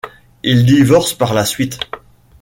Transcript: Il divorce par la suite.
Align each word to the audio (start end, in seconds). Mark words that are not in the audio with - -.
Il 0.41 0.65
divorce 0.65 1.13
par 1.13 1.35
la 1.35 1.45
suite. 1.45 1.77